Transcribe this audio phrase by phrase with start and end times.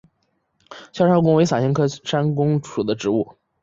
[0.91, 3.35] 鞘山芎为伞形科山芎属的植物。